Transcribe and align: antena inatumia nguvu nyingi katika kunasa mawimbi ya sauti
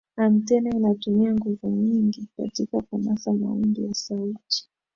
antena 0.17 0.69
inatumia 0.69 1.33
nguvu 1.33 1.67
nyingi 1.69 2.27
katika 2.37 2.81
kunasa 2.81 3.33
mawimbi 3.33 3.83
ya 3.85 3.93
sauti 3.93 4.69